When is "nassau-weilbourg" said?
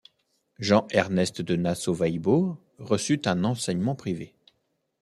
1.55-2.57